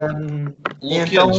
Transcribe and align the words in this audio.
Um, 0.00 0.52
então, 0.82 1.30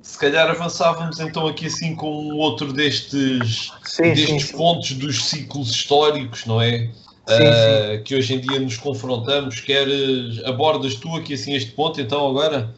se 0.00 0.18
calhar 0.18 0.50
avançávamos 0.50 1.20
então 1.20 1.46
aqui 1.46 1.66
assim 1.66 1.94
com 1.94 2.32
outro 2.34 2.72
destes, 2.72 3.72
sim, 3.84 4.14
destes 4.14 4.44
sim, 4.46 4.56
pontos 4.56 4.88
sim. 4.88 4.98
dos 4.98 5.24
ciclos 5.24 5.70
históricos, 5.70 6.46
não 6.46 6.62
é? 6.62 6.90
Uh, 7.28 8.02
que 8.04 8.14
hoje 8.14 8.34
em 8.34 8.40
dia 8.40 8.58
nos 8.58 8.78
confrontamos. 8.78 9.60
Queres, 9.60 10.42
abordas 10.44 10.94
tu 10.94 11.14
aqui 11.14 11.34
assim 11.34 11.54
este 11.54 11.72
ponto 11.72 12.00
então 12.00 12.26
agora? 12.26 12.74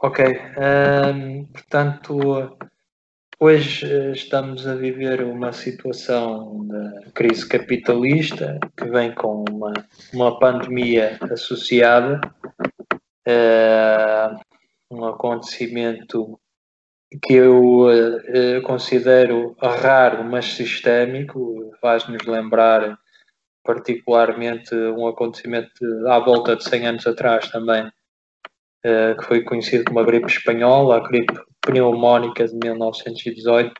Ok, 0.00 0.24
um, 0.24 1.44
portanto, 1.44 2.56
hoje 3.38 3.86
estamos 4.12 4.66
a 4.66 4.74
viver 4.74 5.22
uma 5.22 5.52
situação 5.52 6.66
de 6.66 7.10
crise 7.12 7.48
capitalista 7.48 8.58
que 8.76 8.84
vem 8.86 9.12
com 9.12 9.44
uma, 9.48 9.72
uma 10.12 10.38
pandemia 10.40 11.18
associada, 11.30 12.20
um 14.90 15.04
acontecimento 15.04 16.38
que 17.22 17.34
eu 17.34 17.86
uh, 17.86 18.62
considero 18.64 19.56
raro, 19.60 20.24
mas 20.24 20.46
sistémico, 20.46 21.72
faz-nos 21.80 22.24
lembrar 22.26 22.98
particularmente 23.64 24.74
um 24.74 25.06
acontecimento 25.06 25.70
à 26.08 26.18
volta 26.18 26.56
de 26.56 26.64
100 26.64 26.86
anos 26.86 27.06
atrás 27.06 27.50
também, 27.50 27.90
que 28.82 29.24
foi 29.26 29.42
conhecido 29.42 29.84
como 29.84 30.00
a 30.00 30.04
gripe 30.04 30.26
espanhola, 30.26 30.96
a 30.96 31.00
gripe 31.06 31.34
pneumónica 31.60 32.48
de 32.48 32.54
1918. 32.54 33.74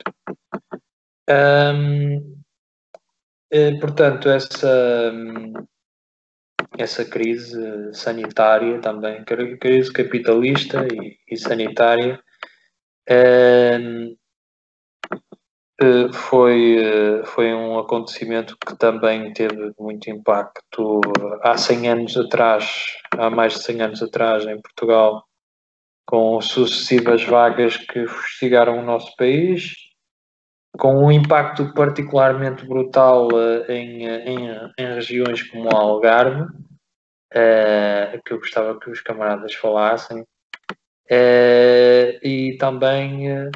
Um, 1.30 2.38
eh, 3.50 3.78
portanto, 3.80 4.28
essa, 4.28 5.12
essa 6.76 7.04
crise 7.04 7.94
sanitária 7.94 8.80
também, 8.80 9.24
crise 9.24 9.92
capitalista 9.92 10.86
e, 10.92 11.18
e 11.30 11.36
sanitária, 11.36 12.20
eh, 13.08 13.78
foi, 16.12 17.22
foi 17.24 17.54
um 17.54 17.78
acontecimento 17.78 18.56
que 18.66 18.76
também 18.76 19.32
teve 19.32 19.72
muito 19.78 20.10
impacto 20.10 21.00
há 21.42 21.56
100 21.56 21.88
anos 21.88 22.16
atrás, 22.16 22.96
há 23.16 23.30
mais 23.30 23.54
de 23.54 23.62
100 23.62 23.82
anos 23.82 24.02
atrás, 24.02 24.44
em 24.44 24.60
Portugal, 24.60 25.24
com 26.04 26.40
sucessivas 26.40 27.22
vagas 27.22 27.76
que 27.76 28.06
fustigaram 28.06 28.78
o 28.78 28.84
nosso 28.84 29.14
país, 29.16 29.87
com 30.78 31.04
um 31.04 31.10
impacto 31.10 31.74
particularmente 31.74 32.64
brutal 32.64 33.28
eh, 33.32 33.74
em, 33.74 34.06
em, 34.06 34.48
em 34.78 34.94
regiões 34.94 35.42
como 35.42 35.64
o 35.64 35.76
Algarve, 35.76 36.42
uh, 36.42 38.22
que 38.24 38.32
eu 38.32 38.38
gostava 38.38 38.78
que 38.78 38.88
os 38.88 39.00
camaradas 39.00 39.54
falassem, 39.54 40.20
uh, 40.22 40.26
e 42.22 42.56
também 42.58 43.32
uh, 43.32 43.50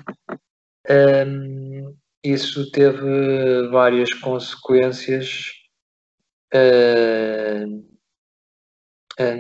um, 1.27 1.95
isso 2.25 2.71
teve 2.73 3.69
várias 3.71 4.13
consequências 4.15 5.53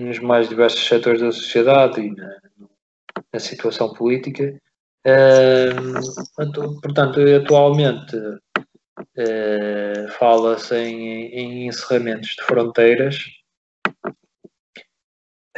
nos 0.00 0.18
mais 0.20 0.48
diversos 0.48 0.86
setores 0.86 1.20
da 1.20 1.30
sociedade 1.30 2.00
e 2.00 2.10
na, 2.10 2.38
na 3.32 3.38
situação 3.38 3.92
política. 3.92 4.58
Portanto, 6.80 7.20
atualmente 7.36 8.16
uh, 8.16 10.08
fala-se 10.18 10.76
em, 10.76 11.26
em, 11.26 11.66
encerramentos 11.66 12.30
de 12.30 12.42
fronteiras. 12.44 13.18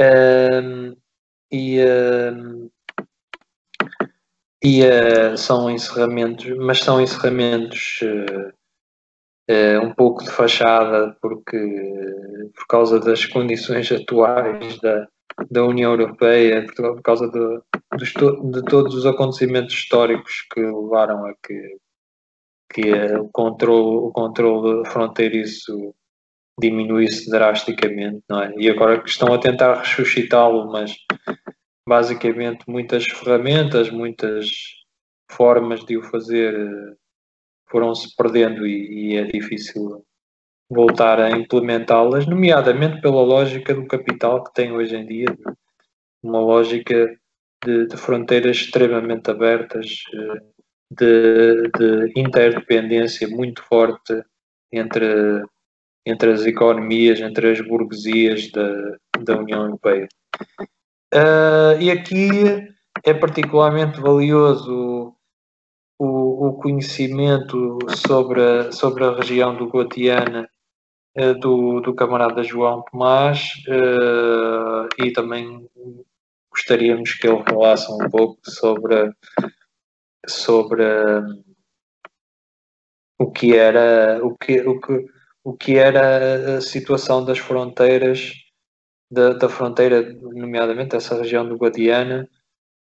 Uh, 0.01 0.97
e, 1.53 1.79
e 4.61 5.37
são 5.37 5.71
encerramentos, 5.71 6.47
mas 6.59 6.81
são 6.81 7.01
encerramentos 7.01 8.01
um 9.85 9.95
pouco 9.95 10.25
de 10.25 10.31
fachada 10.31 11.17
porque 11.21 11.57
por 12.57 12.67
causa 12.67 12.99
das 12.99 13.25
condições 13.27 13.93
atuais 13.93 14.81
da, 14.81 15.07
da 15.51 15.65
União 15.65 15.93
Europeia, 15.93 16.67
por 16.75 17.03
causa 17.03 17.29
de, 17.29 17.61
de, 17.97 18.51
de, 18.51 18.65
todos 18.65 18.95
os 18.95 19.07
acontecimentos 19.07 19.75
históricos 19.75 20.47
que 20.53 20.61
levaram 20.61 21.27
a 21.27 21.35
que, 21.35 21.79
que 22.73 22.93
o 23.17 23.29
controle, 23.31 24.09
o 24.09 24.13
controle 24.13 24.89
fronteiriço 24.89 25.95
diminuísse 26.59 27.31
drasticamente, 27.31 28.23
não 28.29 28.43
é? 28.43 28.55
E 28.57 28.71
agora 28.71 29.03
que 29.03 29.09
estão 29.09 29.33
a 29.33 29.39
tentar 29.39 29.81
ressuscitá-lo, 29.81 30.71
mas 30.71 30.95
basicamente 31.89 32.65
muitas 32.69 33.05
ferramentas, 33.05 33.91
muitas 33.91 34.51
formas 35.31 35.85
de 35.85 35.97
o 35.97 36.03
fazer 36.03 36.55
eh, 36.55 36.95
foram-se 37.69 38.15
perdendo 38.17 38.67
e, 38.67 39.13
e 39.13 39.17
é 39.17 39.25
difícil 39.25 40.05
voltar 40.71 41.21
a 41.21 41.31
implementá-las, 41.31 42.27
nomeadamente 42.27 43.01
pela 43.01 43.23
lógica 43.23 43.75
do 43.75 43.87
capital 43.87 44.45
que 44.45 44.55
tem 44.55 44.73
hoje 44.73 44.97
em 44.97 45.07
dia, 45.07 45.27
uma 46.23 46.41
lógica 46.41 47.19
de, 47.65 47.87
de 47.87 47.97
fronteiras 47.97 48.57
extremamente 48.57 49.31
abertas, 49.31 50.03
eh, 50.15 50.41
de, 50.91 51.71
de, 51.79 52.13
interdependência 52.21 53.27
muito 53.29 53.63
forte 53.65 54.23
entre, 54.73 55.43
entre 56.07 56.33
as 56.33 56.47
economias, 56.47 57.21
entre 57.21 57.53
as 57.53 57.61
burguesias 57.61 58.51
da, 58.53 58.97
da 59.21 59.39
União 59.39 59.63
Europeia. 59.63 60.09
Uh, 61.15 61.81
e 61.81 61.91
aqui 61.91 62.29
é 63.05 63.15
particularmente 63.15 64.01
valioso 64.01 65.15
o, 65.99 66.49
o 66.49 66.53
conhecimento 66.55 67.79
sobre 68.07 68.41
a, 68.43 68.73
sobre 68.73 69.05
a 69.05 69.15
região 69.15 69.57
do 69.57 69.69
Guadiana 69.69 70.49
eh, 71.17 71.35
do, 71.35 71.81
do 71.81 71.95
camarada 71.95 72.43
João 72.43 72.83
Tomás 72.91 73.53
uh, 73.69 74.89
e 74.99 75.13
também 75.13 75.65
gostaríamos 76.55 77.15
que 77.15 77.27
ele 77.27 77.43
falasse 77.45 77.91
um 77.93 78.09
pouco 78.09 78.39
sobre, 78.45 79.13
sobre 80.27 80.83
uh, 80.83 81.45
o 83.19 83.31
que 83.31 83.57
era 83.57 84.25
o 84.25 84.37
que, 84.37 84.61
o 84.61 84.81
que, 84.81 85.07
o 85.43 85.57
que 85.57 85.77
era 85.77 86.59
a 86.59 86.61
situação 86.61 87.25
das 87.25 87.39
fronteiras 87.39 88.33
da, 89.11 89.33
da 89.35 89.49
fronteira, 89.49 90.03
nomeadamente 90.21 90.97
essa 90.97 91.17
região 91.17 91.47
do 91.47 91.57
Guadiana, 91.57 92.29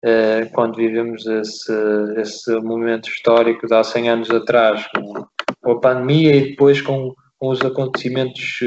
uh, 0.04 0.50
quando 0.52 0.76
vivemos 0.76 1.26
esse, 1.26 1.72
esse 2.18 2.54
momento 2.60 3.08
histórico 3.08 3.66
de 3.66 3.74
há 3.74 3.82
100 3.82 4.10
anos 4.10 4.30
atrás, 4.30 4.86
com, 4.88 5.26
a 5.70 5.80
pandemia 5.80 6.36
e 6.36 6.50
depois 6.50 6.80
com 6.82 7.14
com 7.44 7.50
os 7.50 7.60
acontecimentos 7.60 8.60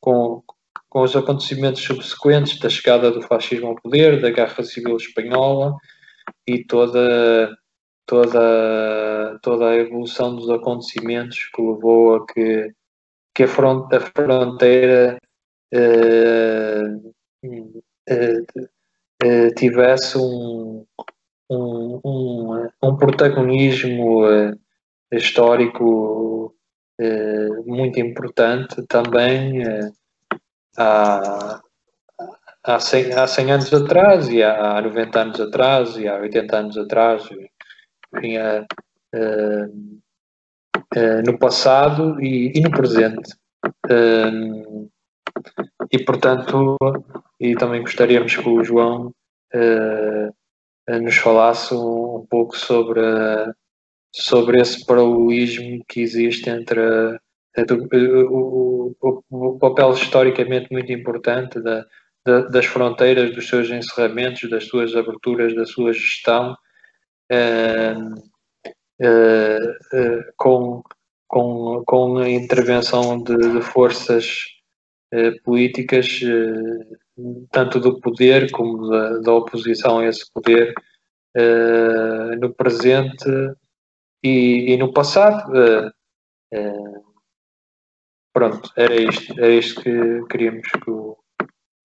com, 0.00 0.42
com 0.90 1.02
os 1.02 1.14
acontecimentos 1.16 1.82
subsequentes 1.82 2.58
da 2.58 2.68
chegada 2.68 3.10
do 3.12 3.22
fascismo 3.22 3.68
ao 3.68 3.76
poder, 3.76 4.20
da 4.20 4.30
Guerra 4.30 4.62
Civil 4.64 4.96
Espanhola 4.96 5.76
e 6.46 6.64
toda 6.64 7.56
toda 8.06 9.38
toda 9.40 9.70
a 9.70 9.76
evolução 9.76 10.34
dos 10.34 10.50
acontecimentos 10.50 11.48
que 11.54 11.62
levou 11.62 12.16
a 12.16 12.26
que 12.26 12.72
que 13.32 13.44
a, 13.44 13.48
front, 13.48 13.92
a 13.94 14.00
fronteira 14.00 15.16
eh, 15.72 16.82
eh, 18.08 18.44
eh, 19.22 19.50
tivesse 19.50 20.18
um, 20.18 20.84
um, 21.48 22.00
um, 22.04 22.68
um 22.82 22.96
protagonismo 22.96 24.24
histórico 25.12 26.52
muito 27.64 28.00
importante 28.00 28.84
também 28.88 29.62
há, 30.76 31.60
há, 32.64 32.80
100, 32.80 33.12
há 33.14 33.26
100 33.26 33.52
anos 33.52 33.74
atrás 33.74 34.28
e 34.28 34.42
há 34.42 34.80
90 34.80 35.20
anos 35.20 35.40
atrás 35.40 35.96
e 35.96 36.08
há 36.08 36.16
80 36.16 36.56
anos 36.56 36.78
atrás 36.78 37.28
enfim, 38.14 38.38
uh, 38.38 38.66
uh, 40.96 41.22
no 41.24 41.38
passado 41.38 42.20
e, 42.20 42.52
e 42.54 42.60
no 42.60 42.70
presente. 42.70 43.34
Uh, 43.86 44.88
e 45.92 46.04
portanto 46.04 46.76
e 47.38 47.54
também 47.56 47.80
gostaríamos 47.80 48.36
que 48.36 48.48
o 48.48 48.62
João 48.62 49.12
nos 50.88 51.16
falasse 51.16 51.74
um, 51.74 52.16
um 52.16 52.26
pouco 52.28 52.56
sobre 52.56 53.00
sobre 54.14 54.60
esse 54.60 54.84
paralelismo 54.84 55.84
que 55.88 56.00
existe 56.00 56.50
entre 56.50 56.80
a, 57.56 57.60
a, 57.62 57.64
o, 58.30 58.96
o, 59.00 59.22
o, 59.30 59.58
papel 59.58 59.92
historicamente 59.92 60.68
muito 60.70 60.92
importante 60.92 61.60
da, 61.60 61.84
da, 62.24 62.42
das 62.42 62.66
fronteiras, 62.66 63.34
dos 63.34 63.48
seus 63.48 63.70
encerramentos, 63.70 64.48
das 64.48 64.66
suas 64.66 64.94
aberturas, 64.94 65.54
da 65.54 65.66
sua 65.66 65.92
gestão, 65.92 66.56
eh, 67.30 67.94
eh, 69.00 69.58
eh, 69.92 70.32
com, 70.36 70.82
com, 71.26 71.82
com 71.86 72.18
a 72.18 72.28
intervenção 72.28 73.22
de, 73.22 73.36
de 73.36 73.62
forças 73.62 74.46
políticas 75.44 76.20
tanto 77.50 77.80
do 77.80 78.00
poder 78.00 78.48
como 78.52 78.88
da, 78.88 79.18
da 79.18 79.34
oposição 79.34 79.98
a 79.98 80.06
esse 80.06 80.30
poder 80.32 80.72
no 82.40 82.54
presente 82.54 83.28
e, 84.22 84.72
e 84.72 84.76
no 84.76 84.92
passado. 84.92 85.50
Uh, 86.52 87.09
pronto, 88.32 88.70
era 88.76 88.94
isto, 88.94 89.32
era 89.38 89.54
isto 89.54 89.80
que 89.80 90.26
queríamos 90.30 90.68
que 90.68 90.90
o, 90.90 91.16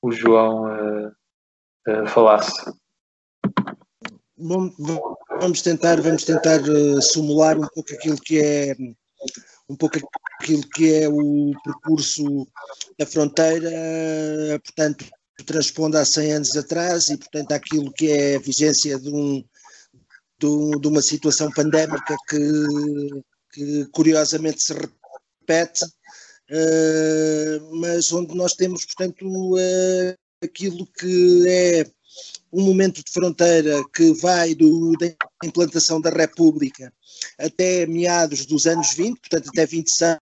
o 0.02 0.12
João 0.12 0.66
falasse. 2.08 2.72
Bom, 4.38 4.70
vamos 5.40 5.62
tentar, 5.62 6.02
vamos 6.02 6.24
tentar 6.24 6.60
simular 7.02 7.58
um 7.58 7.68
pouco 7.68 7.94
aquilo 7.94 8.18
que 8.18 8.40
é 8.40 8.76
um 9.70 9.76
pouco 9.76 9.98
aquilo 10.40 10.68
que 10.70 10.94
é 10.94 11.10
o 11.10 11.52
percurso 11.64 12.48
da 13.00 13.06
fronteira, 13.06 13.70
portanto, 14.64 15.06
transpondo 15.46 15.98
há 15.98 16.06
100 16.06 16.34
anos 16.34 16.56
atrás 16.56 17.10
e, 17.10 17.18
portanto, 17.18 17.52
aquilo 17.52 17.92
que 17.92 18.12
é 18.12 18.36
a 18.36 18.40
vigência 18.40 19.00
de, 19.00 19.10
um, 19.10 19.44
de, 20.40 20.80
de 20.80 20.88
uma 20.88 21.02
situação 21.02 21.50
pandémica 21.52 22.16
que, 22.30 23.24
que 23.52 23.86
curiosamente 23.92 24.62
se 24.62 24.74
repete, 24.74 25.86
uh, 26.50 27.76
mas 27.76 28.12
onde 28.12 28.36
nós 28.36 28.54
temos, 28.54 28.86
portanto, 28.86 29.26
uh, 29.26 30.16
aquilo 30.44 30.86
que 30.88 31.46
é 31.48 31.86
um 32.52 32.64
momento 32.64 33.04
de 33.04 33.12
fronteira 33.12 33.84
que 33.94 34.14
vai 34.14 34.56
do, 34.56 34.94
da 34.94 35.14
implantação 35.44 36.00
da 36.00 36.10
República 36.10 36.94
até 37.38 37.86
meados 37.86 38.46
dos 38.46 38.66
anos 38.66 38.94
20, 38.94 39.20
portanto 39.20 39.50
até 39.50 39.66
26, 39.66 40.20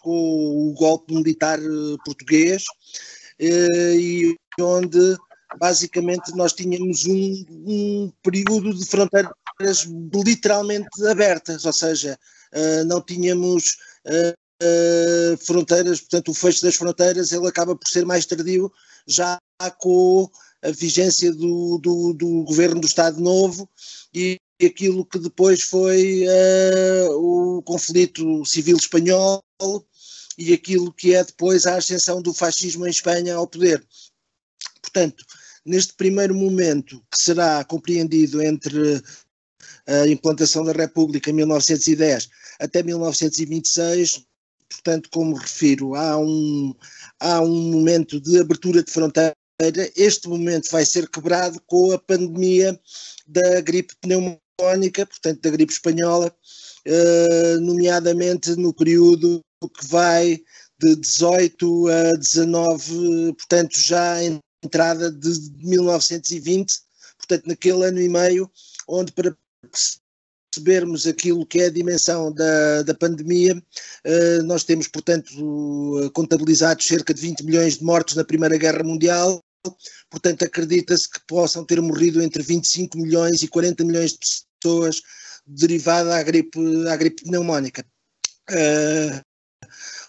com 0.00 0.68
o 0.70 0.74
golpe 0.74 1.14
militar 1.14 1.58
eh, 1.58 1.96
português, 2.04 2.64
e 3.38 4.36
onde 4.60 5.16
basicamente 5.58 6.34
nós 6.34 6.52
tínhamos 6.52 7.06
um, 7.06 7.44
um 7.48 8.12
período 8.22 8.74
de 8.74 8.84
fronteiras 8.84 9.86
literalmente 10.24 10.88
abertas, 11.08 11.64
ou 11.64 11.72
seja, 11.72 12.18
não 12.86 13.00
tínhamos 13.00 13.76
fronteiras, 15.44 16.00
portanto 16.00 16.30
o 16.30 16.34
fecho 16.34 16.62
das 16.62 16.76
fronteiras 16.76 17.32
ele 17.32 17.48
acaba 17.48 17.74
por 17.74 17.88
ser 17.88 18.04
mais 18.04 18.24
tardio 18.24 18.72
já 19.06 19.38
com 19.78 20.30
a 20.62 20.70
vigência 20.70 21.32
do, 21.32 21.78
do, 21.78 22.12
do 22.12 22.42
governo 22.44 22.80
do 22.80 22.86
Estado 22.86 23.20
Novo 23.20 23.68
e 24.14 24.38
aquilo 24.64 25.04
que 25.04 25.18
depois 25.18 25.62
foi 25.62 26.24
uh, 26.24 27.58
o 27.58 27.62
conflito 27.62 28.44
civil 28.44 28.76
espanhol 28.76 29.42
e 30.38 30.52
aquilo 30.52 30.92
que 30.92 31.14
é 31.14 31.24
depois 31.24 31.66
a 31.66 31.76
ascensão 31.76 32.22
do 32.22 32.32
fascismo 32.32 32.86
em 32.86 32.90
Espanha 32.90 33.34
ao 33.34 33.46
poder. 33.46 33.84
Portanto, 34.80 35.24
neste 35.64 35.94
primeiro 35.94 36.34
momento, 36.34 37.02
que 37.10 37.20
será 37.20 37.64
compreendido 37.64 38.40
entre 38.40 39.02
a 39.86 40.06
implantação 40.06 40.64
da 40.64 40.72
República 40.72 41.30
em 41.30 41.34
1910 41.34 42.28
até 42.60 42.82
1926, 42.82 44.24
portanto, 44.72 45.08
como 45.10 45.36
refiro, 45.36 45.94
há 45.94 46.16
um, 46.18 46.74
há 47.20 47.40
um 47.40 47.72
momento 47.72 48.20
de 48.20 48.40
abertura 48.40 48.82
de 48.82 48.90
fronteira. 48.90 49.34
Este 49.96 50.28
momento 50.28 50.70
vai 50.70 50.84
ser 50.84 51.08
quebrado 51.08 51.60
com 51.66 51.92
a 51.92 51.98
pandemia 51.98 52.78
da 53.26 53.60
gripe 53.60 53.94
pneumónica, 54.00 55.06
portanto, 55.06 55.40
da 55.40 55.50
gripe 55.50 55.72
espanhola, 55.72 56.34
eh, 56.84 57.56
nomeadamente 57.60 58.56
no 58.56 58.74
período 58.74 59.40
que 59.60 59.86
vai 59.86 60.42
de 60.80 60.96
18 60.96 61.88
a 61.88 62.12
19, 62.14 63.34
portanto, 63.34 63.78
já 63.78 64.14
a 64.14 64.24
entrada 64.64 65.10
de 65.12 65.28
1920, 65.58 66.74
portanto, 67.18 67.46
naquele 67.46 67.84
ano 67.84 68.00
e 68.00 68.08
meio, 68.08 68.50
onde 68.88 69.12
para 69.12 69.36
percebermos 70.52 71.06
aquilo 71.06 71.46
que 71.46 71.60
é 71.60 71.66
a 71.66 71.70
dimensão 71.70 72.32
da, 72.32 72.82
da 72.82 72.94
pandemia, 72.94 73.56
uh, 73.56 74.42
nós 74.44 74.64
temos, 74.64 74.86
portanto, 74.86 75.32
contabilizados 76.12 76.86
cerca 76.86 77.14
de 77.14 77.20
20 77.20 77.44
milhões 77.44 77.78
de 77.78 77.84
mortos 77.84 78.14
na 78.14 78.24
Primeira 78.24 78.58
Guerra 78.58 78.84
Mundial, 78.84 79.40
portanto, 80.10 80.44
acredita-se 80.44 81.08
que 81.08 81.20
possam 81.26 81.64
ter 81.64 81.80
morrido 81.80 82.22
entre 82.22 82.42
25 82.42 82.98
milhões 82.98 83.42
e 83.42 83.48
40 83.48 83.84
milhões 83.84 84.12
de 84.12 84.18
pessoas 84.60 85.00
derivada 85.46 86.14
à 86.14 86.22
gripe, 86.22 86.58
à 86.88 86.96
gripe 86.96 87.24
pneumónica. 87.24 87.84
Uh, 88.50 89.20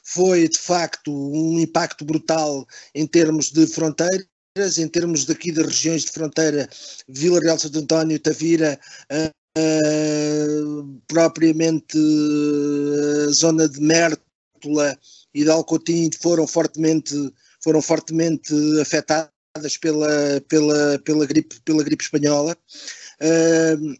foi 0.04 0.50
de 0.50 0.60
facto 0.60 1.12
um 1.12 1.60
impacto 1.60 2.04
brutal 2.04 2.68
em 2.94 3.08
termos 3.08 3.52
de 3.52 3.66
fronteiras, 3.66 4.28
em 4.78 4.88
termos 4.88 5.26
daqui 5.26 5.52
das 5.52 5.66
regiões 5.66 6.04
de 6.04 6.12
fronteira, 6.12 6.70
Vila 7.08 7.40
Real 7.40 7.58
Santo 7.58 7.80
António, 7.80 8.20
Tavira, 8.20 8.80
uh, 9.58 11.02
propriamente 11.08 11.98
a 11.98 13.30
uh, 13.30 13.34
zona 13.34 13.68
de 13.68 13.80
Mértola 13.80 14.98
e 15.34 15.44
de 15.44 15.50
Alcotim 15.50 16.10
foram 16.22 16.48
fortemente, 16.48 17.16
foram 17.64 17.82
fortemente 17.82 18.54
afetadas 18.82 19.78
pela, 19.80 20.42
pela, 20.48 21.00
pela, 21.00 21.26
gripe, 21.26 21.60
pela 21.62 21.84
gripe 21.84 22.04
espanhola. 22.04 22.58
Uh, 23.22 23.96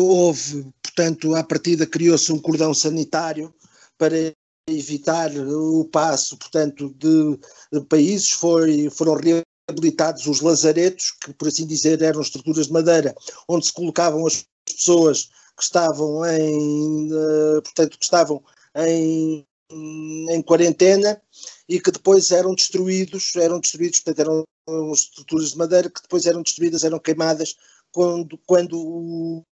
houve, 0.00 0.72
portanto, 0.82 1.34
à 1.34 1.42
partida 1.42 1.86
criou-se 1.86 2.32
um 2.32 2.38
cordão 2.38 2.72
sanitário 2.72 3.52
para 3.98 4.32
evitar 4.68 5.30
o 5.36 5.84
passo, 5.84 6.36
portanto, 6.36 6.94
de, 6.98 7.38
de 7.72 7.84
países, 7.86 8.30
foi, 8.30 8.90
foram 8.90 9.14
reabilitados 9.14 10.26
os 10.26 10.40
lazaretos, 10.40 11.12
que 11.12 11.32
por 11.34 11.48
assim 11.48 11.66
dizer 11.66 12.02
eram 12.02 12.20
estruturas 12.20 12.66
de 12.66 12.72
madeira, 12.72 13.14
onde 13.48 13.66
se 13.66 13.72
colocavam 13.72 14.26
as 14.26 14.44
pessoas 14.76 15.30
que 15.56 15.62
estavam 15.62 16.24
em, 16.26 17.12
uh, 17.12 17.62
portanto, 17.62 17.98
que 17.98 18.04
estavam 18.04 18.42
em, 18.76 19.46
em 19.70 20.42
quarentena 20.42 21.20
e 21.68 21.80
que 21.80 21.90
depois 21.90 22.30
eram 22.30 22.54
destruídos, 22.54 23.34
eram 23.36 23.58
destruídos, 23.58 24.00
portanto, 24.00 24.46
eram 24.68 24.92
estruturas 24.92 25.50
de 25.50 25.58
madeira 25.58 25.90
que 25.90 26.02
depois 26.02 26.26
eram 26.26 26.42
destruídas, 26.42 26.84
eram 26.84 26.98
queimadas 26.98 27.56
quando, 27.90 28.38
quando, 28.46 29.44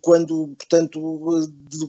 quando, 0.00 0.54
portanto, 0.56 1.00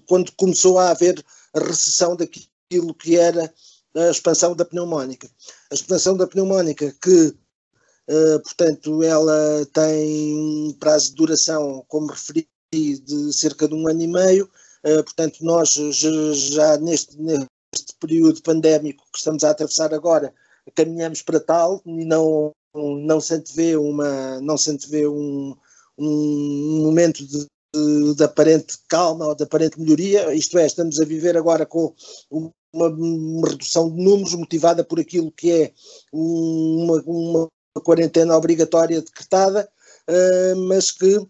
quando 0.07 0.31
começou 0.33 0.79
a 0.79 0.91
haver 0.91 1.23
a 1.53 1.59
recessão 1.59 2.15
daquilo 2.15 2.93
que 2.97 3.17
era 3.17 3.53
a 3.95 4.09
expansão 4.09 4.55
da 4.55 4.65
pneumónica. 4.65 5.29
A 5.69 5.75
expansão 5.75 6.15
da 6.15 6.27
pneumónica 6.27 6.95
que 7.01 7.35
Uh, 8.11 8.41
portanto, 8.41 9.03
ela 9.03 9.63
tem 9.71 10.35
um 10.35 10.73
prazo 10.79 11.11
de 11.11 11.15
duração, 11.15 11.85
como 11.87 12.07
referi, 12.07 12.49
de 12.73 13.33
cerca 13.33 13.67
de 13.67 13.73
um 13.73 13.87
ano 13.87 14.01
e 14.01 14.07
meio. 14.07 14.49
Uh, 14.83 15.03
portanto, 15.03 15.39
nós 15.41 15.73
já, 15.73 16.77
neste, 16.77 17.19
neste, 17.19 17.47
período 17.99 18.41
pandémico 18.41 19.03
que 19.11 19.17
estamos 19.17 19.43
a 19.43 19.49
atravessar 19.49 19.93
agora, 19.93 20.33
caminhamos 20.73 21.21
para 21.21 21.39
tal 21.39 21.81
e 21.85 22.05
não, 22.05 22.51
não 22.73 23.19
se 23.19 23.33
antevê, 23.33 23.75
uma, 23.75 24.39
não 24.39 24.57
se 24.57 24.71
antevê 24.71 25.07
um, 25.07 25.55
um 25.97 26.81
momento 26.83 27.25
de, 27.25 27.45
de, 28.15 28.23
aparente 28.23 28.77
calma 28.87 29.27
ou 29.27 29.35
de 29.35 29.43
aparente 29.43 29.79
melhoria, 29.79 30.33
isto 30.33 30.57
é, 30.57 30.65
estamos 30.65 30.99
a 30.99 31.05
viver 31.05 31.35
agora 31.35 31.65
com 31.65 31.93
uma, 32.31 33.49
redução 33.49 33.89
de 33.89 34.01
números 34.01 34.33
motivada 34.33 34.83
por 34.83 34.99
aquilo 34.99 35.31
que 35.31 35.51
é 35.51 35.73
uma, 36.13 37.01
uma 37.05 37.49
quarentena 37.83 38.37
obrigatória 38.37 39.01
decretada, 39.01 39.69
uh, 40.07 40.55
mas 40.67 40.91
que, 40.91 41.17
uh, 41.17 41.27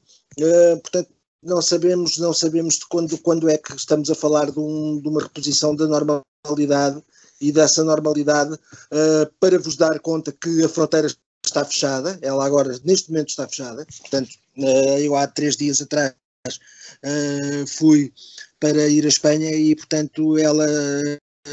portanto, 0.81 1.09
não 1.41 1.61
sabemos, 1.61 2.17
não 2.17 2.33
sabemos 2.33 2.75
de 2.75 2.85
quando, 2.87 3.17
quando 3.19 3.49
é 3.49 3.57
que 3.57 3.73
estamos 3.75 4.09
a 4.09 4.15
falar 4.15 4.51
de, 4.51 4.59
um, 4.59 4.99
de 4.99 5.07
uma 5.07 5.21
reposição 5.21 5.75
da 5.75 5.87
normalidade 5.87 7.01
e 7.39 7.51
dessa 7.51 7.83
normalidade 7.83 8.53
uh, 8.53 9.33
para 9.39 9.57
vos 9.57 9.75
dar 9.75 9.99
conta 9.99 10.31
que 10.31 10.63
a 10.63 10.69
fronteira 10.69 11.07
está 11.43 11.63
fechada, 11.63 12.19
ela 12.21 12.45
agora 12.45 12.77
neste 12.83 13.09
momento 13.09 13.29
está 13.29 13.47
fechada, 13.47 13.85
portanto 14.01 14.29
uh, 14.57 14.97
eu 14.99 15.15
há 15.15 15.25
três 15.27 15.55
dias 15.55 15.81
atrás 15.81 16.13
uh, 16.47 17.67
fui 17.67 18.13
para 18.59 18.87
ir 18.87 19.05
à 19.05 19.09
Espanha 19.09 19.51
e 19.51 19.75
portanto 19.75 20.37
ela 20.37 20.65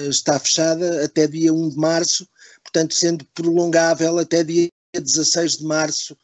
está 0.09 0.39
fechada 0.41 1.05
até 1.05 1.29
dia 1.29 1.55
1 1.55 1.69
de 1.71 1.77
março, 1.77 2.29
portanto 2.65 2.95
sendo 2.95 3.25
prolongável 3.27 4.19
até 4.19 4.43
dia 4.43 4.69
16 4.93 5.59
de 5.59 5.65
março, 5.65 6.17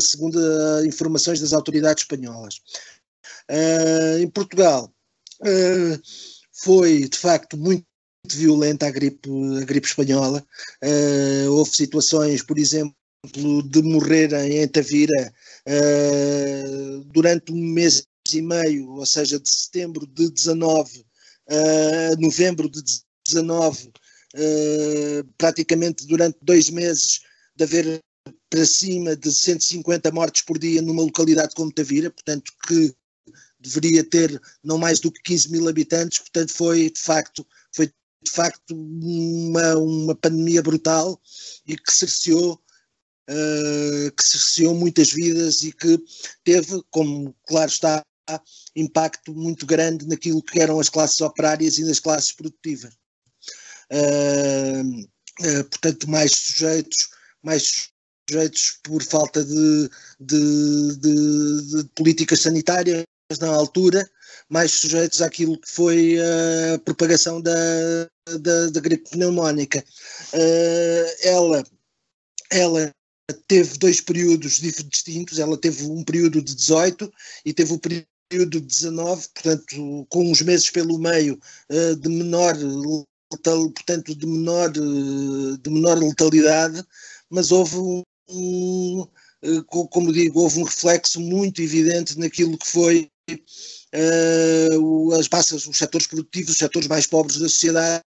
segundo 0.00 0.38
informações 0.86 1.40
das 1.40 1.52
autoridades 1.52 2.04
espanholas. 2.04 2.60
Uh, 3.50 4.18
em 4.18 4.28
Portugal 4.28 4.92
uh, 5.40 6.02
foi 6.52 7.08
de 7.08 7.16
facto 7.16 7.56
muito 7.56 7.86
violenta 8.30 8.86
a 8.86 8.90
gripe, 8.90 9.30
a 9.60 9.64
gripe 9.64 9.86
espanhola. 9.86 10.44
Uh, 10.84 11.50
houve 11.52 11.70
situações, 11.74 12.42
por 12.42 12.58
exemplo, 12.58 12.94
de 13.64 13.82
morrerem 13.82 14.58
em 14.58 14.68
Tavira 14.68 15.32
durante 17.06 17.52
um 17.52 17.56
mês 17.56 18.04
e 18.32 18.40
meio, 18.40 18.90
ou 18.90 19.06
seja, 19.06 19.40
de 19.40 19.50
setembro 19.50 20.06
de 20.06 20.30
19 20.30 21.04
a 21.48 22.20
novembro 22.20 22.70
de 22.70 22.80
19, 23.26 23.90
praticamente 25.36 26.06
durante 26.06 26.38
dois 26.42 26.70
meses 26.70 27.20
de 27.56 27.64
haver 27.64 28.00
para 28.48 28.64
cima 28.64 29.16
de 29.16 29.32
150 29.32 30.10
mortes 30.12 30.42
por 30.42 30.58
dia 30.58 30.80
numa 30.80 31.02
localidade 31.02 31.54
como 31.54 31.72
Tavira, 31.72 32.10
portanto 32.10 32.52
que 32.66 32.94
deveria 33.60 34.04
ter 34.04 34.40
não 34.62 34.78
mais 34.78 35.00
do 35.00 35.10
que 35.10 35.22
15 35.22 35.50
mil 35.50 35.68
habitantes, 35.68 36.18
portanto 36.18 36.52
foi 36.52 36.90
de 36.90 37.00
facto, 37.00 37.46
foi 37.74 37.86
de 37.86 38.30
facto 38.30 38.74
uma, 38.74 39.76
uma 39.76 40.14
pandemia 40.14 40.62
brutal 40.62 41.20
e 41.66 41.76
que 41.76 41.92
cerceou, 41.92 42.54
uh, 42.54 44.12
que 44.12 44.22
cerceou 44.22 44.74
muitas 44.74 45.12
vidas 45.12 45.62
e 45.62 45.72
que 45.72 45.98
teve, 46.44 46.82
como 46.90 47.34
claro 47.46 47.70
está, 47.70 48.02
impacto 48.76 49.34
muito 49.34 49.64
grande 49.64 50.06
naquilo 50.06 50.42
que 50.42 50.60
eram 50.60 50.78
as 50.78 50.88
classes 50.88 51.20
operárias 51.20 51.78
e 51.78 51.84
nas 51.84 51.98
classes 51.98 52.32
produtivas. 52.32 52.94
Uh, 53.90 55.00
uh, 55.40 55.64
portanto, 55.64 56.10
mais 56.10 56.32
sujeitos, 56.32 57.08
mais 57.42 57.88
sujeitos 58.28 58.78
por 58.82 59.02
falta 59.02 59.42
de, 59.42 59.88
de, 60.20 60.96
de, 60.96 61.82
de 61.82 61.84
políticas 61.94 62.40
sanitárias 62.40 63.07
na 63.36 63.48
altura, 63.48 64.08
mais 64.48 64.72
sujeitos 64.72 65.20
àquilo 65.20 65.60
que 65.60 65.70
foi 65.70 66.16
a 66.18 66.78
propagação 66.78 67.42
da, 67.42 67.52
da, 68.40 68.70
da 68.70 68.80
gripe 68.80 69.10
pneumónica. 69.10 69.84
Uh, 70.32 71.06
ela, 71.22 71.64
ela 72.50 72.90
teve 73.46 73.76
dois 73.76 74.00
períodos 74.00 74.60
distintos, 74.60 75.38
ela 75.38 75.58
teve 75.58 75.84
um 75.84 76.02
período 76.02 76.40
de 76.40 76.54
18 76.54 77.12
e 77.44 77.52
teve 77.52 77.74
o 77.74 77.78
período 77.78 78.06
de 78.30 78.60
19, 78.60 79.28
portanto, 79.34 80.06
com 80.08 80.30
uns 80.30 80.40
meses 80.40 80.70
pelo 80.70 80.98
meio 80.98 81.38
uh, 81.70 81.96
de 81.96 82.08
menor 82.08 82.56
portanto, 83.28 84.14
de 84.14 84.26
menor, 84.26 84.70
de 84.70 85.70
menor 85.70 85.98
letalidade, 85.98 86.82
mas 87.28 87.52
houve 87.52 87.76
um, 87.76 88.02
um, 88.30 89.06
como 89.90 90.14
digo, 90.14 90.40
houve 90.40 90.60
um 90.60 90.64
reflexo 90.64 91.20
muito 91.20 91.60
evidente 91.60 92.18
naquilo 92.18 92.56
que 92.56 92.66
foi 92.66 93.10
uh, 93.34 95.12
as 95.14 95.28
massas, 95.28 95.66
os 95.66 95.76
setores 95.76 96.06
produtivos, 96.06 96.50
os 96.52 96.58
setores 96.58 96.88
mais 96.88 97.06
pobres 97.06 97.38
da 97.38 97.48
sociedade, 97.48 98.02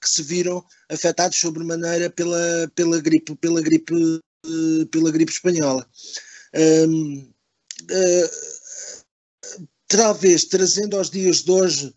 que 0.00 0.08
se 0.08 0.22
viram 0.22 0.64
afetados 0.88 1.38
sobremaneira 1.38 2.10
pela, 2.10 2.70
pela 2.74 3.00
gripe, 3.00 3.34
pela 3.36 3.60
gripe, 3.60 3.94
uh, 3.94 4.86
pela 4.90 5.10
gripe 5.10 5.32
espanhola. 5.32 5.86
Um, 6.54 7.30
uh, 7.82 8.30
talvez 9.88 10.44
trazendo 10.44 10.96
aos 10.96 11.10
dias 11.10 11.42
de 11.42 11.50
hoje, 11.50 11.94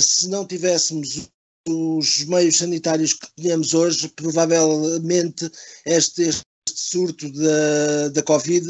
se 0.00 0.28
não 0.28 0.44
tivéssemos 0.44 1.28
os 1.68 2.24
meios 2.24 2.56
sanitários 2.56 3.12
que 3.12 3.28
temos 3.36 3.72
hoje, 3.72 4.08
provavelmente 4.08 5.50
este, 5.86 6.22
este 6.22 6.44
surto 6.66 7.30
da, 7.32 8.08
da 8.08 8.22
Covid 8.22 8.66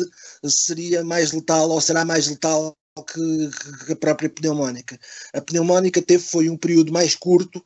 seria 0.46 1.02
mais 1.02 1.32
letal 1.32 1.70
ou 1.70 1.80
será 1.80 2.04
mais 2.04 2.28
letal 2.28 2.76
que, 3.02 3.50
que 3.86 3.92
a 3.92 3.96
própria 3.96 4.30
pneumónica. 4.30 4.98
A 5.32 5.40
pneumónica 5.40 6.00
teve 6.00 6.22
foi 6.22 6.48
um 6.48 6.56
período 6.56 6.92
mais 6.92 7.14
curto 7.14 7.64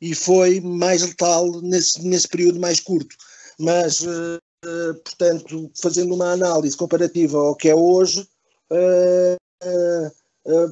e 0.00 0.14
foi 0.14 0.60
mais 0.60 1.02
letal 1.02 1.62
nesse, 1.62 2.06
nesse 2.06 2.28
período 2.28 2.60
mais 2.60 2.80
curto. 2.80 3.16
Mas, 3.58 4.00
uh, 4.00 4.38
uh, 4.66 4.94
portanto, 5.02 5.70
fazendo 5.80 6.14
uma 6.14 6.32
análise 6.32 6.76
comparativa 6.76 7.38
ao 7.38 7.56
que 7.56 7.70
é 7.70 7.74
hoje, 7.74 8.28
uh, 8.70 9.40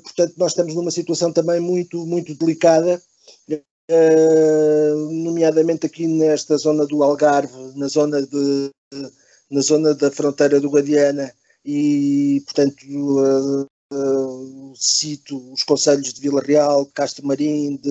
portanto, 0.02 0.34
nós 0.36 0.52
estamos 0.52 0.74
numa 0.74 0.90
situação 0.90 1.32
também 1.32 1.60
muito, 1.60 2.04
muito 2.06 2.34
delicada, 2.34 3.00
nomeadamente 5.12 5.86
aqui 5.86 6.06
nesta 6.06 6.56
zona 6.58 6.86
do 6.86 7.02
Algarve, 7.02 7.54
na 7.74 7.88
zona, 7.88 8.20
de, 8.22 8.70
na 9.50 9.60
zona 9.60 9.94
da 9.94 10.10
fronteira 10.10 10.60
do 10.60 10.70
Guadiana, 10.70 11.32
e, 11.64 12.42
portanto, 12.46 12.76
uh, 13.92 14.72
cito 14.76 15.52
os 15.52 15.62
conselhos 15.62 16.12
de 16.12 16.20
Vila 16.20 16.40
Real, 16.40 16.86
Castro 16.86 17.26
Marim, 17.26 17.76
de 17.76 17.90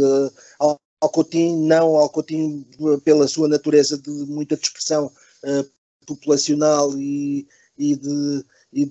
Alcotim, 1.01 1.55
não 1.65 1.95
Alcotim 1.95 2.65
pela 3.03 3.27
sua 3.27 3.47
natureza 3.47 3.97
de 3.97 4.09
muita 4.09 4.57
dispersão 4.57 5.07
uh, 5.07 5.69
populacional 6.05 6.91
e, 6.97 7.47
de, 7.77 7.87
e, 7.91 7.95
de, 7.95 8.45
e, 8.73 8.85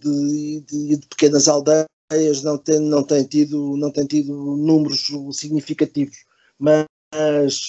de, 0.60 0.92
e, 0.92 0.96
de, 0.96 1.06
pequenas 1.08 1.48
aldeias, 1.48 2.42
não 2.42 2.58
tem, 2.58 2.78
não 2.80 3.02
tem, 3.02 3.24
tido, 3.24 3.76
não 3.76 3.90
tem 3.90 4.06
tido 4.06 4.32
números 4.56 5.10
significativos, 5.32 6.24
mas 6.58 6.86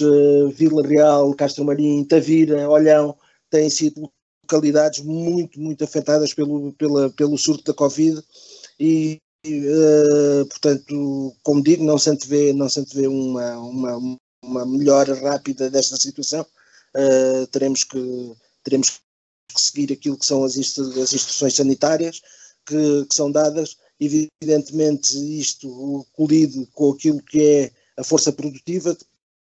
uh, 0.01 0.49
Vila 0.49 0.85
Real, 0.85 1.33
Castro 1.33 1.65
Marim, 1.65 2.03
Tavira, 2.03 2.69
Olhão 2.69 3.17
têm 3.49 3.69
sido 3.69 4.11
localidades 4.43 5.03
muito, 5.03 5.59
muito 5.59 5.83
afetadas 5.83 6.33
pelo, 6.33 6.71
pela, 6.73 7.09
pelo 7.09 7.37
surto 7.37 7.63
da 7.65 7.73
Covid 7.73 8.21
e, 8.79 9.19
uh, 9.53 10.45
portanto, 10.47 11.35
como 11.43 11.63
digo, 11.63 11.83
não 11.83 11.97
se 11.97 12.09
antevê, 12.09 12.53
não 12.53 12.69
se 12.69 12.79
antevê 12.79 13.07
uma, 13.07 13.57
uma, 13.57 14.17
uma 14.43 14.65
melhora 14.65 15.13
rápida 15.15 15.69
desta 15.69 15.97
situação. 15.97 16.45
Uh, 16.95 17.47
teremos, 17.47 17.83
que, 17.83 18.33
teremos 18.63 19.01
que 19.53 19.61
seguir 19.61 19.93
aquilo 19.93 20.17
que 20.17 20.25
são 20.25 20.43
as, 20.43 20.57
as 20.57 21.13
instruções 21.13 21.55
sanitárias 21.55 22.21
que, 22.65 23.05
que, 23.05 23.15
são 23.15 23.31
dadas. 23.31 23.77
Evidentemente, 23.99 25.17
isto 25.39 26.05
colide 26.13 26.67
com 26.73 26.91
aquilo 26.91 27.21
que 27.21 27.41
é 27.41 27.71
a 27.97 28.03
força 28.03 28.31
produtiva, 28.31 28.95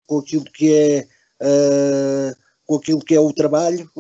com 0.07 0.19
aquilo 0.19 0.45
que 0.45 0.73
é, 0.73 1.09
uh, 1.43 2.37
com 2.67 2.77
aquilo 2.77 3.05
que 3.05 3.15
é 3.15 3.21
o 3.21 3.33
trabalho. 3.33 3.91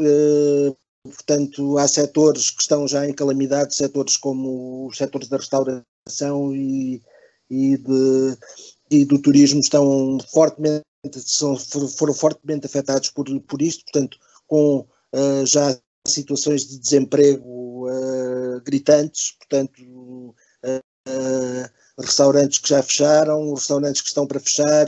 Portanto, 1.04 1.78
há 1.78 1.86
setores 1.86 2.50
que 2.50 2.62
estão 2.62 2.88
já 2.88 3.06
em 3.06 3.12
calamidade, 3.12 3.76
setores 3.76 4.16
como 4.16 4.86
os 4.86 4.96
setores 4.96 5.28
da 5.28 5.36
restauração 5.36 5.84
e, 6.54 7.02
e, 7.50 7.76
de, 7.76 8.38
e 8.90 9.04
do 9.04 9.20
turismo 9.20 9.60
estão 9.60 10.18
fortemente, 10.32 10.84
são, 11.16 11.56
foram 11.56 12.14
fortemente 12.14 12.66
afetados 12.66 13.10
por, 13.10 13.26
por 13.42 13.60
isto, 13.60 13.84
portanto, 13.84 14.18
com 14.46 14.86
uh, 15.12 15.46
já 15.46 15.76
situações 16.06 16.66
de 16.66 16.78
desemprego 16.78 17.88
uh, 17.88 18.60
gritantes, 18.64 19.32
portanto, 19.32 20.34
uh, 20.64 21.70
restaurantes 21.98 22.58
que 22.58 22.68
já 22.68 22.82
fecharam, 22.82 23.54
restaurantes 23.54 24.02
que 24.02 24.08
estão 24.08 24.26
para 24.26 24.40
fechar, 24.40 24.86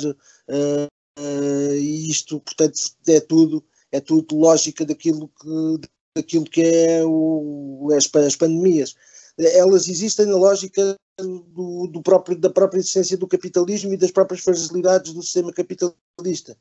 e 1.21 2.11
isto, 2.11 2.41
portanto, 2.41 2.79
é 3.09 3.21
tudo, 3.21 3.65
é 3.91 4.01
tudo 4.01 4.37
lógica 4.37 4.85
daquilo 4.85 5.29
que, 5.29 5.89
daquilo 6.17 6.45
que 6.45 6.63
é 6.63 7.05
o, 7.05 7.89
as, 7.97 8.09
as 8.15 8.37
pandemias. 8.37 8.95
Elas 9.39 9.89
existem 9.89 10.27
na 10.27 10.37
lógica 10.37 10.97
do, 11.19 11.87
do, 11.87 12.03
próprio, 12.03 12.37
da 12.37 12.51
própria 12.51 12.79
existência 12.79 13.17
do 13.17 13.27
capitalismo 13.27 13.93
e 13.93 13.97
das 13.97 14.11
próprias 14.11 14.43
fragilidades 14.43 15.13
do 15.13 15.23
sistema 15.23 15.53
capitalista. 15.53 16.57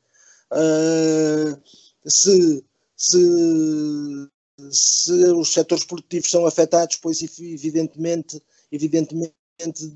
Uh, 0.52 1.60
se, 2.06 2.64
se, 2.96 4.28
se 4.70 5.12
os 5.32 5.52
setores 5.52 5.84
produtivos 5.84 6.30
são 6.30 6.46
afetados, 6.46 6.96
pois 6.96 7.20
evidentemente, 7.22 8.42
evidentemente 8.70 9.34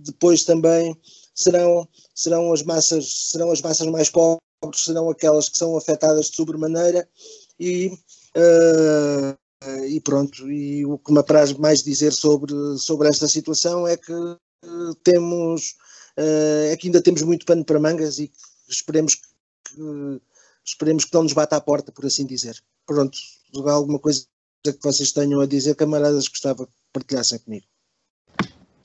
depois 0.01 0.45
também 0.45 0.97
serão, 1.35 1.89
serão, 2.15 2.53
as 2.53 2.63
massas, 2.63 3.31
serão 3.31 3.51
as 3.51 3.63
massas 3.63 3.87
mais 3.87 4.11
pobres, 4.11 4.41
serão 4.75 5.09
aquelas 5.09 5.49
que 5.49 5.59
são 5.59 5.77
afetadas 5.77 6.31
de 6.31 6.37
sobremaneira 6.37 7.09
e 7.59 7.89
uh, 8.37 9.39
e 9.89 10.01
pronto, 10.01 10.51
e 10.51 10.85
o 10.87 10.99
que 10.99 11.13
me 11.13 11.19
apraz 11.19 11.53
mais 11.53 11.83
dizer 11.83 12.13
sobre, 12.13 12.53
sobre 12.79 13.09
esta 13.09 13.29
situação 13.29 13.87
é 13.87 13.97
que 13.97 14.13
temos 15.03 15.77
é 16.17 16.77
que 16.77 16.89
ainda 16.89 17.03
temos 17.03 17.23
muito 17.23 17.47
pano 17.47 17.65
para 17.65 17.81
mangas 17.81 18.19
e 18.19 18.31
esperemos 18.69 19.15
que, 19.15 19.29
esperemos 20.65 21.05
que 21.05 21.15
não 21.15 21.23
nos 21.23 21.33
bata 21.33 21.57
à 21.57 21.61
porta, 21.61 21.91
por 21.93 22.07
assim 22.07 22.27
dizer. 22.27 22.63
Pronto, 22.87 23.19
alguma 23.67 23.99
coisa 23.99 24.27
que 24.63 24.79
vocês 24.83 25.13
tenham 25.13 25.41
a 25.41 25.47
dizer, 25.47 25.75
camaradas, 25.75 26.29
gostava 26.29 26.67
que 26.67 26.73
partilhassem 26.93 27.39
comigo. 27.39 27.67